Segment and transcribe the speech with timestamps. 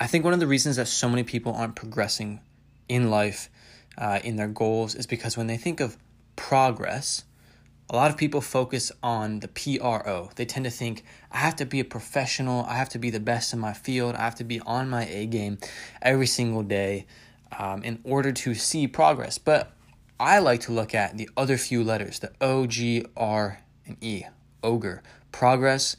[0.00, 2.40] I think one of the reasons that so many people aren't progressing
[2.88, 3.50] in life,
[3.98, 5.98] uh, in their goals, is because when they think of
[6.36, 7.24] progress,
[7.90, 10.30] a lot of people focus on the PRO.
[10.36, 13.20] They tend to think, I have to be a professional, I have to be the
[13.20, 15.58] best in my field, I have to be on my A game
[16.00, 17.06] every single day
[17.58, 19.36] um, in order to see progress.
[19.36, 19.72] But
[20.18, 24.22] I like to look at the other few letters, the O, G, R, and E.
[24.62, 25.02] Ogre.
[25.30, 25.96] Progress,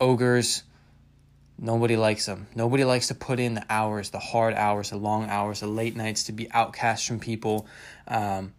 [0.00, 0.64] ogres,
[1.64, 2.48] Nobody likes them.
[2.56, 5.94] Nobody likes to put in the hours, the hard hours, the long hours, the late
[5.94, 7.68] nights to be outcast from people,
[8.08, 8.52] um,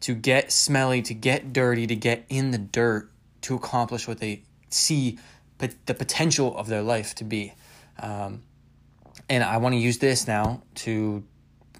[0.00, 3.10] to get smelly, to get dirty, to get in the dirt
[3.42, 5.18] to accomplish what they see
[5.56, 7.54] but the potential of their life to be.
[7.98, 8.42] Um,
[9.30, 11.24] and I want to use this now to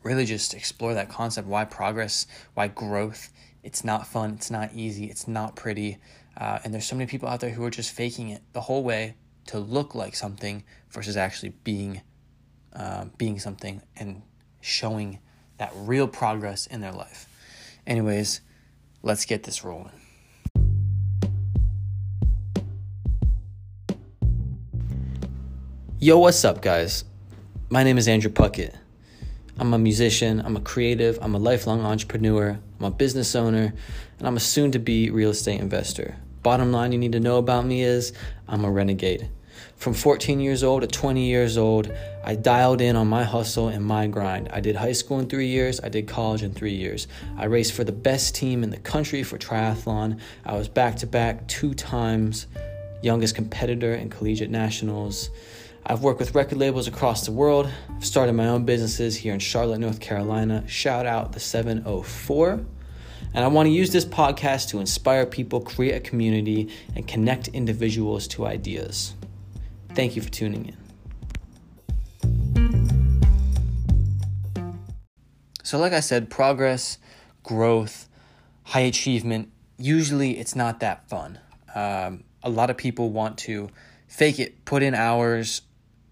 [0.02, 3.30] really just explore that concept why progress, why growth.
[3.62, 5.98] It's not fun, it's not easy, it's not pretty.
[6.38, 8.82] Uh, and there's so many people out there who are just faking it the whole
[8.82, 9.16] way
[9.50, 12.00] to look like something versus actually being
[12.72, 14.22] uh, being something and
[14.60, 15.18] showing
[15.58, 17.28] that real progress in their life.
[17.84, 18.42] Anyways,
[19.02, 19.90] let's get this rolling.
[25.98, 27.04] Yo, what's up, guys?
[27.70, 28.76] My name is Andrew Puckett.
[29.58, 33.74] I'm a musician, I'm a creative, I'm a lifelong entrepreneur, I'm a business owner,
[34.18, 36.16] and I'm a soon to be real estate investor.
[36.44, 38.12] Bottom line you need to know about me is
[38.46, 39.28] I'm a renegade.
[39.76, 43.84] From 14 years old to 20 years old, I dialed in on my hustle and
[43.84, 44.48] my grind.
[44.52, 47.08] I did high school in three years, I did college in three years.
[47.36, 50.20] I raced for the best team in the country for triathlon.
[50.44, 52.46] I was back to back two times
[53.02, 55.30] youngest competitor in collegiate nationals.
[55.86, 57.70] I've worked with record labels across the world.
[57.88, 60.62] I've started my own businesses here in Charlotte, North Carolina.
[60.68, 62.60] Shout out the 704.
[63.32, 67.48] And I want to use this podcast to inspire people, create a community, and connect
[67.48, 69.14] individuals to ideas.
[69.94, 70.76] Thank you for tuning in.
[75.62, 76.98] So, like I said, progress,
[77.44, 78.08] growth,
[78.64, 81.38] high achievement, usually it's not that fun.
[81.74, 83.68] Um, a lot of people want to
[84.08, 85.62] fake it, put in hours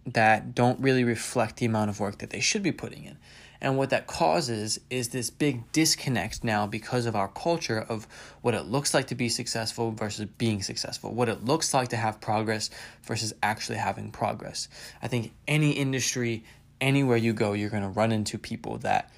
[0.07, 3.19] that don't really reflect the amount of work that they should be putting in.
[3.61, 8.07] And what that causes is this big disconnect now because of our culture of
[8.41, 11.97] what it looks like to be successful versus being successful, what it looks like to
[11.97, 12.71] have progress
[13.03, 14.69] versus actually having progress.
[15.03, 16.45] I think any industry,
[16.81, 19.11] anywhere you go, you're going to run into people that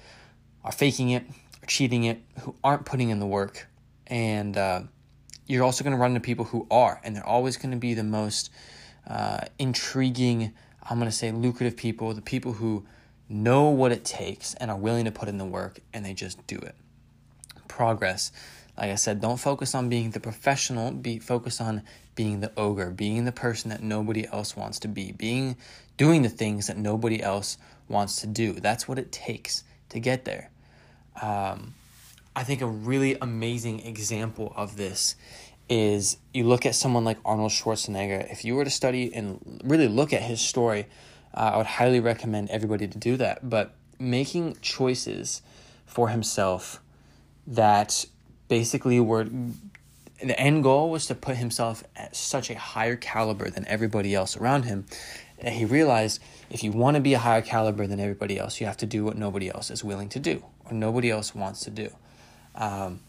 [0.63, 1.23] are faking it,
[1.61, 3.67] are cheating it, who aren't putting in the work.
[4.07, 4.81] And uh,
[5.45, 7.93] you're also going to run into people who are, and they're always going to be
[7.93, 8.51] the most
[9.07, 10.53] uh, intriguing,
[10.89, 12.85] I'm going to say lucrative people, the people who
[13.31, 16.45] know what it takes and are willing to put in the work and they just
[16.47, 16.75] do it.
[17.67, 18.31] Progress.
[18.77, 21.83] Like I said, don't focus on being the professional, be focus on
[22.15, 25.57] being the ogre, being the person that nobody else wants to be, being
[25.97, 28.53] doing the things that nobody else wants to do.
[28.53, 30.49] That's what it takes to get there.
[31.21, 31.73] Um,
[32.35, 35.15] I think a really amazing example of this
[35.69, 38.31] is you look at someone like Arnold Schwarzenegger.
[38.31, 40.87] If you were to study and really look at his story,
[41.33, 43.49] uh, I would highly recommend everybody to do that.
[43.49, 45.41] But making choices
[45.85, 46.81] for himself
[47.47, 48.05] that
[48.47, 49.27] basically were
[50.23, 54.37] the end goal was to put himself at such a higher caliber than everybody else
[54.37, 54.85] around him.
[55.39, 56.21] And he realized
[56.51, 59.03] if you want to be a higher caliber than everybody else, you have to do
[59.03, 61.89] what nobody else is willing to do or nobody else wants to do.
[62.53, 62.99] Um,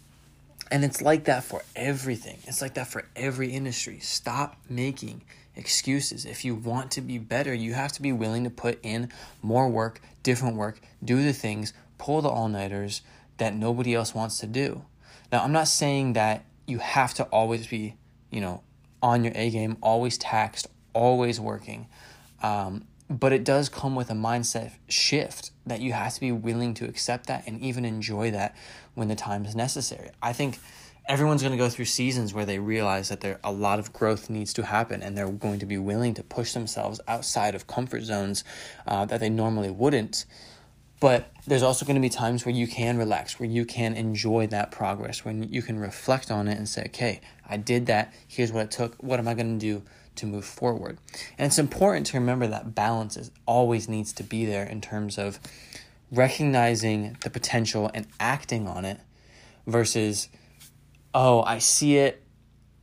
[0.72, 2.38] and it's like that for everything.
[2.46, 3.98] It's like that for every industry.
[4.00, 5.22] Stop making
[5.54, 6.24] excuses.
[6.24, 9.10] If you want to be better, you have to be willing to put in
[9.42, 13.02] more work, different work, do the things, pull the all nighters
[13.36, 14.82] that nobody else wants to do.
[15.30, 17.96] Now, I'm not saying that you have to always be,
[18.30, 18.62] you know,
[19.02, 21.86] on your A game, always taxed, always working.
[22.42, 26.72] Um, but it does come with a mindset shift that you have to be willing
[26.74, 28.56] to accept that and even enjoy that
[28.94, 30.10] when the time is necessary.
[30.22, 30.58] I think
[31.06, 34.30] everyone's going to go through seasons where they realize that there a lot of growth
[34.30, 38.02] needs to happen and they're going to be willing to push themselves outside of comfort
[38.02, 38.44] zones
[38.86, 40.24] uh, that they normally wouldn't.
[40.98, 44.46] But there's also going to be times where you can relax where you can enjoy
[44.46, 48.14] that progress when you can reflect on it and say okay i did that.
[48.26, 48.94] Here's what it took.
[49.02, 49.82] What am i going to do
[50.16, 50.98] to move forward
[51.38, 55.18] and it's important to remember that balance is always needs to be there in terms
[55.18, 55.38] of
[56.12, 59.00] recognizing the potential and acting on it
[59.66, 60.28] versus
[61.14, 62.22] oh, I see it,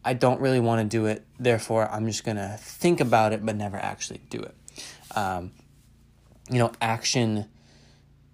[0.05, 3.45] I don't really want to do it, therefore I'm just going to think about it
[3.45, 4.55] but never actually do it.
[5.15, 5.51] Um,
[6.49, 7.45] you know, action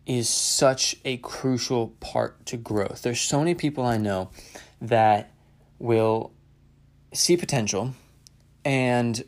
[0.05, 3.01] is such a crucial part to growth.
[3.01, 4.29] There's so many people I know
[4.81, 5.31] that
[5.79, 6.31] will
[7.13, 7.93] see potential
[8.65, 9.23] and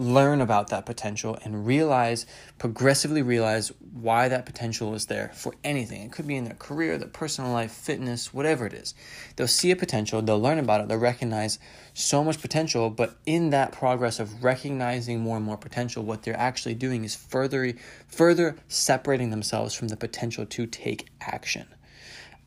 [0.00, 2.24] learn about that potential and realize,
[2.58, 6.00] progressively realize why that potential is there for anything.
[6.00, 8.94] It could be in their career, their personal life, fitness, whatever it is.
[9.36, 11.58] They'll see a potential, they'll learn about it, they'll recognize
[11.92, 16.36] so much potential, but in that progress of recognizing more and more potential, what they're
[16.36, 17.74] actually doing is further
[18.08, 21.66] further separating themselves from the potential to take action.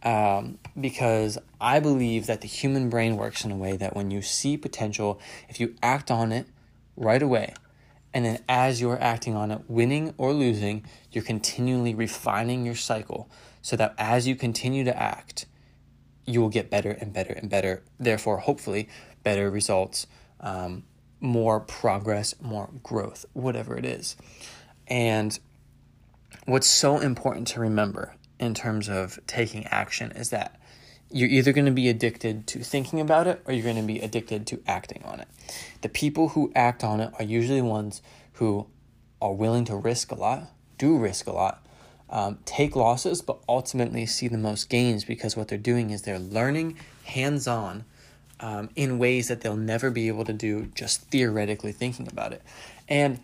[0.04, 4.22] Um, because I believe that the human brain works in a way that when you
[4.22, 6.48] see potential, if you act on it,
[6.98, 7.54] right away.
[8.14, 13.30] And then as you're acting on it, winning or losing, you're continually refining your cycle
[13.62, 15.46] so that as you continue to act,
[16.26, 17.82] you will get better and better and better.
[18.00, 18.88] Therefore, hopefully,
[19.24, 20.06] better results,
[20.42, 20.84] um,
[21.20, 24.16] more progress, more growth, whatever it is.
[24.88, 25.38] And
[26.46, 30.60] what's so important to remember in terms of taking action is that
[31.12, 34.00] you're either going to be addicted to thinking about it or you're going to be
[34.00, 35.28] addicted to acting on it.
[35.82, 38.02] The people who act on it are usually ones
[38.34, 38.68] who
[39.22, 41.66] are willing to risk a lot, do risk a lot,
[42.10, 46.20] um, take losses, but ultimately see the most gains because what they're doing is they're
[46.20, 47.86] learning hands on
[48.40, 52.42] um, in ways that they'll never be able to do just theoretically thinking about it.
[52.90, 53.20] And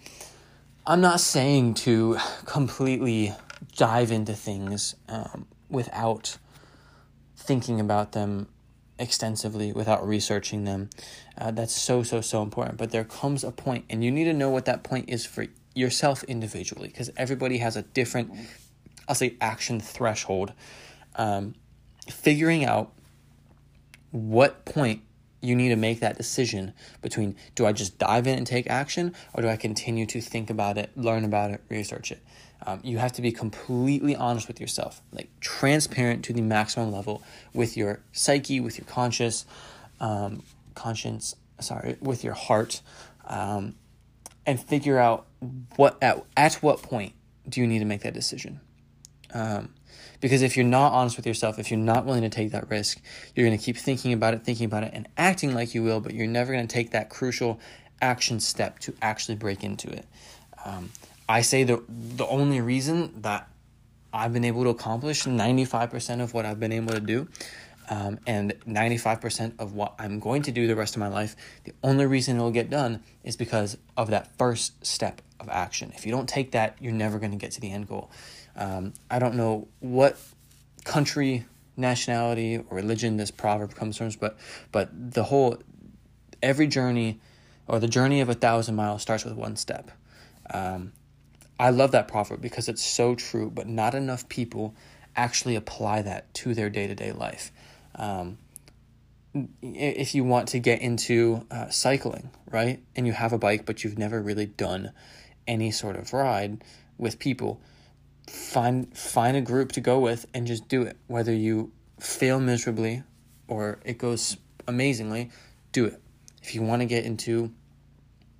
[0.87, 3.33] I'm not saying to completely
[3.75, 6.37] dive into things um, without
[7.35, 8.47] thinking about them
[8.99, 10.89] extensively without researching them.
[11.37, 12.77] Uh, that's so, so, so important.
[12.77, 15.47] But there comes a point, and you need to know what that point is for
[15.73, 18.31] yourself individually because everybody has a different,
[19.07, 20.53] I'll say, action threshold.
[21.15, 21.55] Um,
[22.09, 22.91] figuring out
[24.11, 25.01] what point
[25.41, 29.15] you need to make that decision between do I just dive in and take action
[29.33, 32.21] or do I continue to think about it, learn about it, research it?
[32.69, 37.23] Um, you have to be completely honest with yourself, like transparent to the maximum level
[37.51, 39.45] with your psyche, with your conscious,
[39.99, 40.43] um,
[40.75, 42.81] conscience, sorry, with your heart,
[43.25, 43.75] um,
[44.45, 45.25] and figure out
[45.77, 47.13] what at, at what point
[47.47, 48.59] do you need to make that decision.
[49.33, 49.73] Um,
[50.21, 53.01] because if you're not honest with yourself, if you're not willing to take that risk,
[53.35, 56.01] you're going to keep thinking about it, thinking about it, and acting like you will,
[56.01, 57.59] but you're never going to take that crucial
[57.99, 60.05] action step to actually break into it.
[60.63, 60.91] Um,
[61.29, 63.47] I say the the only reason that
[64.11, 67.27] I've been able to accomplish 95% of what I've been able to do
[67.89, 71.73] um, and 95% of what I'm going to do the rest of my life, the
[71.83, 75.91] only reason it'll get done is because of that first step of action.
[75.95, 78.09] If you don't take that, you're never going to get to the end goal.
[78.55, 80.17] Um, I don't know what
[80.83, 81.45] country,
[81.77, 84.37] nationality, or religion this proverb comes from, but
[84.71, 85.57] but the whole
[86.41, 87.19] every journey
[87.67, 89.91] or the journey of a thousand miles starts with one step.
[90.51, 90.93] Um,
[91.59, 94.73] I love that proverb because it's so true, but not enough people
[95.15, 97.51] actually apply that to their day to day life.
[97.95, 98.37] Um,
[99.61, 103.83] if you want to get into uh, cycling, right, and you have a bike, but
[103.83, 104.91] you've never really done
[105.47, 106.63] any sort of ride
[106.97, 107.59] with people,
[108.27, 110.97] find find a group to go with and just do it.
[111.07, 113.03] Whether you fail miserably
[113.47, 115.29] or it goes amazingly,
[115.73, 116.01] do it.
[116.41, 117.51] If you want to get into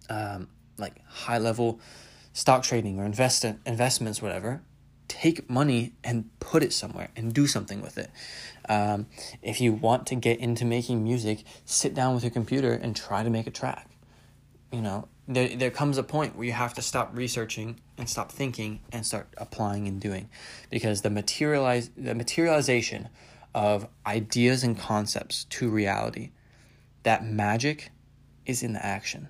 [0.09, 1.79] um, like high level
[2.39, 4.61] stock trading or invest in, investments, whatever,
[5.09, 8.09] take money and put it somewhere and do something with it.
[8.69, 9.07] Um,
[9.41, 13.23] if you want to get into making music, sit down with your computer and try
[13.23, 13.89] to make a track.
[14.71, 18.31] You know, there, there comes a point where you have to stop researching and stop
[18.31, 20.29] thinking and start applying and doing
[20.69, 23.09] because the materialize the materialization
[23.53, 26.31] of ideas and concepts to reality
[27.03, 27.91] that magic
[28.45, 29.27] is in the action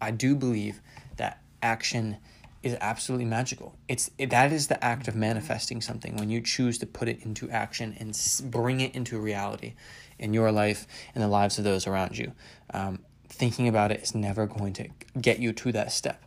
[0.00, 0.80] i do believe
[1.16, 2.16] that action
[2.62, 3.76] is absolutely magical.
[3.88, 7.22] It's it, that is the act of manifesting something when you choose to put it
[7.22, 8.18] into action and
[8.50, 9.74] bring it into reality
[10.18, 12.32] in your life and the lives of those around you.
[12.74, 14.88] Um, thinking about it is never going to
[15.20, 16.24] get you to that step.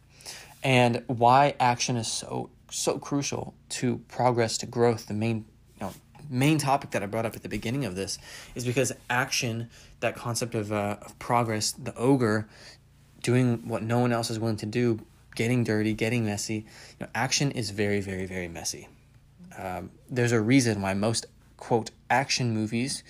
[0.63, 5.07] And why action is so so crucial to progress to growth.
[5.07, 5.45] The main
[5.79, 5.93] you know
[6.29, 8.17] main topic that I brought up at the beginning of this
[8.55, 9.69] is because action,
[10.00, 12.47] that concept of, uh, of progress, the ogre
[13.21, 15.00] doing what no one else is willing to do
[15.35, 16.65] getting dirty, getting messy.
[17.00, 18.88] You know, action is very, very, very messy.
[19.57, 21.25] Um, there's a reason why most
[21.57, 23.03] quote action movies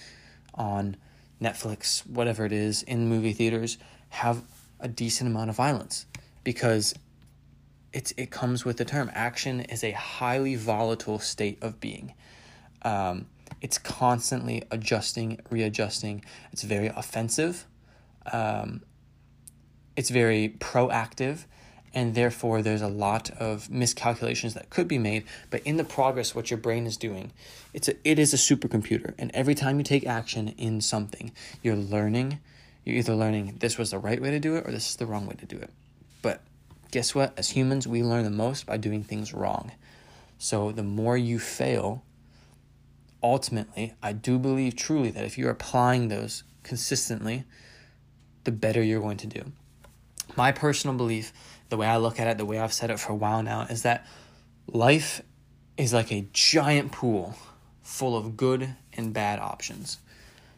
[0.54, 0.98] on
[1.42, 3.78] Netflix, whatever it is, in movie theaters
[4.10, 4.44] have
[4.80, 6.06] a decent amount of violence
[6.44, 6.94] because
[7.94, 9.12] it's it comes with the term.
[9.14, 12.14] Action is a highly volatile state of being.
[12.84, 13.28] Um,
[13.62, 16.24] it's constantly adjusting, readjusting.
[16.52, 17.68] It's very offensive.
[18.32, 18.82] Um,
[19.96, 21.46] it's very proactive
[21.94, 26.34] and therefore there's a lot of miscalculations that could be made but in the progress
[26.34, 27.32] what your brain is doing
[27.74, 31.32] it's a, it is a supercomputer and every time you take action in something
[31.62, 32.40] you're learning
[32.86, 35.06] you're either learning this was the right way to do it or this is the
[35.06, 35.70] wrong way to do it
[36.22, 36.42] but
[36.92, 37.34] guess what?
[37.38, 39.72] As humans, we learn the most by doing things wrong.
[40.38, 42.04] So the more you fail,
[43.24, 47.46] ultimately, I do believe truly that if you're applying those consistently,
[48.44, 49.52] the better you're going to do.
[50.36, 51.32] My personal belief,
[51.72, 53.62] the way I look at it, the way I've said it for a while now,
[53.62, 54.06] is that
[54.68, 55.22] life
[55.78, 57.36] is like a giant pool
[57.82, 59.98] full of good and bad options.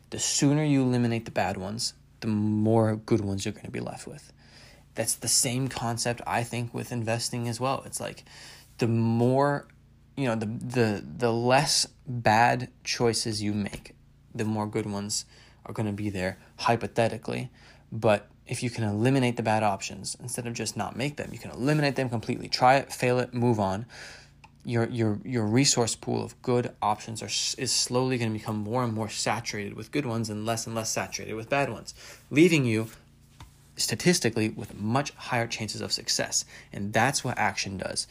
[0.10, 3.79] The sooner you eliminate the bad ones, the more good ones you're going to be
[3.79, 4.34] left with.
[4.96, 7.84] That's the same concept I think with investing as well.
[7.86, 8.24] It's like
[8.79, 9.67] the more
[10.15, 13.96] you know, the the the less bad choices you make,
[14.34, 15.25] the more good ones
[15.65, 17.50] are going to be there hypothetically.
[17.91, 21.40] But if you can eliminate the bad options instead of just not make them, you
[21.40, 22.48] can eliminate them completely.
[22.48, 23.86] Try it, fail it, move on.
[24.66, 27.28] Your your your resource pool of good options are
[27.62, 30.76] is slowly going to become more and more saturated with good ones and less and
[30.76, 31.94] less saturated with bad ones,
[32.30, 32.88] leaving you
[33.76, 36.46] statistically with much higher chances of success.
[36.72, 38.08] And that's what action does.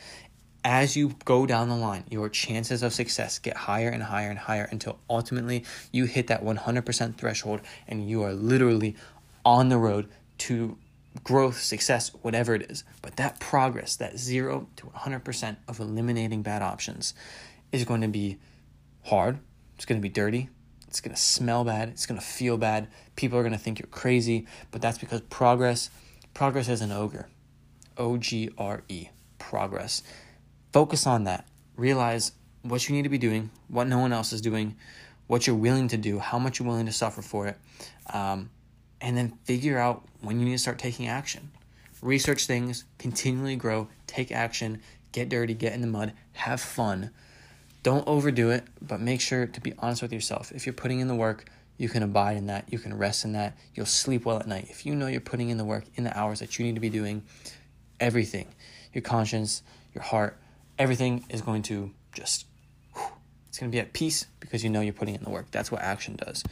[0.65, 4.39] As you go down the line, your chances of success get higher and higher and
[4.39, 8.95] higher until ultimately you hit that 100% threshold and you are literally
[9.45, 10.09] on the road
[10.43, 10.77] to
[11.25, 12.85] growth, success, whatever it is.
[13.01, 17.15] But that progress, that 0 to 100% of eliminating bad options
[17.71, 18.39] is going to be
[19.05, 19.39] hard.
[19.77, 20.49] It's going to be dirty.
[20.89, 21.89] It's going to smell bad.
[21.89, 22.89] It's going to feel bad.
[23.17, 25.91] People are going to think you're crazy, but that's because progress
[26.35, 27.29] progress is an ogre.
[27.97, 29.09] O G R E.
[29.39, 30.03] Progress.
[30.73, 31.47] Focus on that.
[31.77, 32.33] Realize
[32.63, 34.77] what you need to be doing, what no one else is doing,
[35.27, 37.59] what you're willing to do, how much you're willing to suffer for it,
[38.13, 38.51] um,
[39.03, 41.51] and then figure out when you need to start taking action.
[42.01, 44.81] Research things, continually grow, take action,
[45.11, 47.11] get dirty, get in the mud, have fun.
[47.83, 50.53] Don't overdo it, but make sure to be honest with yourself.
[50.53, 53.33] If you're putting in the work, you can abide in that, you can rest in
[53.33, 54.69] that, you'll sleep well at night.
[54.71, 56.81] If you know you're putting in the work in the hours that you need to
[56.81, 57.25] be doing,
[57.99, 58.55] everything,
[58.93, 59.63] your conscience,
[59.95, 60.39] your heart,
[60.79, 62.47] everything is going to just
[63.49, 65.51] it's going to be at peace because you know you're putting in the work.
[65.51, 66.43] That's what action does.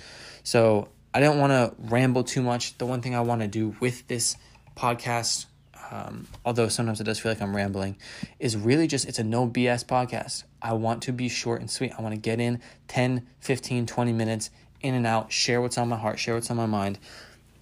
[0.42, 2.78] So, I don't want to ramble too much.
[2.78, 4.36] The one thing I want to do with this
[4.76, 5.46] podcast
[5.90, 7.96] um, although sometimes it does feel like I'm rambling,
[8.38, 10.44] is really just it's a no BS podcast.
[10.62, 11.92] I want to be short and sweet.
[11.98, 14.50] I want to get in 10, 15, 20 minutes
[14.80, 16.98] in and out, share what's on my heart, share what's on my mind.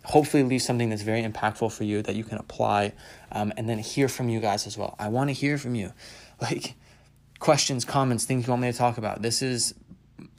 [0.05, 2.93] Hopefully, leave something that's very impactful for you that you can apply,
[3.33, 4.95] um, and then hear from you guys as well.
[4.99, 5.93] I want to hear from you
[6.41, 6.75] like
[7.39, 9.23] questions, comments, things you want me to talk about.
[9.23, 9.75] This is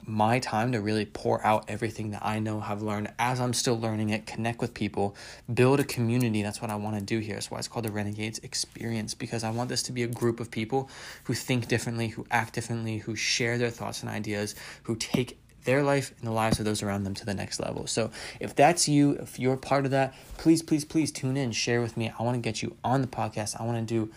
[0.06, 3.78] my time to really pour out everything that I know, have learned as I'm still
[3.78, 5.14] learning it, connect with people,
[5.52, 6.42] build a community.
[6.42, 7.34] That's what I want to do here.
[7.34, 10.40] That's why it's called the Renegades Experience because I want this to be a group
[10.40, 10.90] of people
[11.24, 14.54] who think differently, who act differently, who share their thoughts and ideas,
[14.84, 17.86] who take their life and the lives of those around them to the next level.
[17.86, 21.80] So if that's you, if you're part of that, please, please, please tune in, share
[21.80, 22.12] with me.
[22.18, 23.60] I want to get you on the podcast.
[23.60, 24.10] I want to do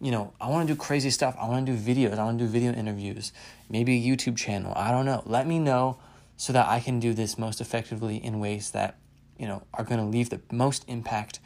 [0.00, 1.36] you know, I want to do crazy stuff.
[1.38, 2.18] I want to do videos.
[2.18, 3.32] I want to do video interviews,
[3.68, 4.72] maybe a YouTube channel.
[4.76, 5.22] I don't know.
[5.26, 5.98] Let me know
[6.36, 8.98] so that I can do this most effectively in ways that,
[9.38, 11.40] you know, are going to leave the most impact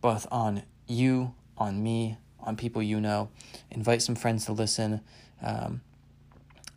[0.00, 3.28] both on you, on me, on people you know.
[3.70, 5.00] Invite some friends to listen
[5.42, 5.80] um,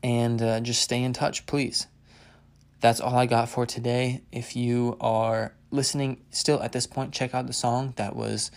[0.02, 1.88] and uh, just stay in touch, please.
[2.82, 4.24] That's all I got for today.
[4.32, 8.52] If you are listening still at this point, check out the song that was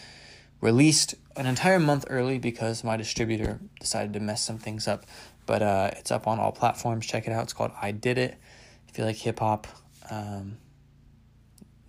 [0.61, 5.05] released an entire month early because my distributor decided to mess some things up.
[5.45, 7.07] But uh, it's up on all platforms.
[7.07, 7.45] Check it out.
[7.45, 8.37] It's called I Did It.
[8.89, 9.67] If you like hip hop,
[10.11, 10.59] um,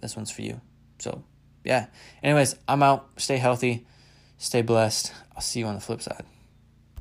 [0.02, 0.62] this one's for you.
[1.00, 1.24] So,
[1.64, 1.88] yeah.
[2.22, 3.10] Anyways, I'm out.
[3.18, 3.88] Stay healthy.
[4.38, 5.12] Stay blessed.
[5.36, 6.26] I'll see you on the flip side.